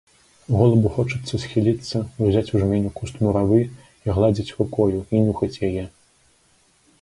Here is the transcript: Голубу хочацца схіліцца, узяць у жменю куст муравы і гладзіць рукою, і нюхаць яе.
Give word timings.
Голубу 0.59 0.87
хочацца 0.93 1.35
схіліцца, 1.43 1.97
узяць 2.27 2.51
у 2.55 2.61
жменю 2.63 2.91
куст 2.97 3.21
муравы 3.27 3.61
і 3.67 4.07
гладзіць 4.17 4.55
рукою, 4.63 4.99
і 5.13 5.23
нюхаць 5.29 5.61
яе. 5.71 5.85